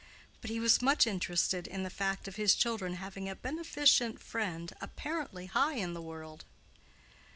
[0.41, 4.73] But he was much interested in the fact of his children having a beneficent friend
[4.81, 6.43] apparently high in the world.